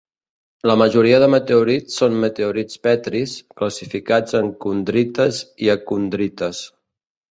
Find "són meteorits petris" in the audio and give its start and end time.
2.01-3.37